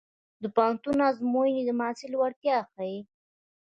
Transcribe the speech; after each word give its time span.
د 0.41 0.43
پوهنتون 0.55 0.97
ازموینې 1.09 1.63
د 1.65 1.69
محصل 1.79 2.11
وړتیا 2.17 2.57
ښيي. 2.71 2.99